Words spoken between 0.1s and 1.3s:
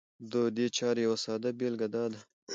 د دې چارې يوه